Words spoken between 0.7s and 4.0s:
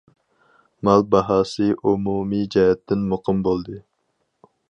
مال باھاسى ئومۇمىي جەھەتتىن مۇقىم بولدى.